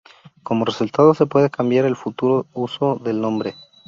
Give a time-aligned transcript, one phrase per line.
[0.41, 3.53] Como resultado se puede cambiar el futuro uso del nombre.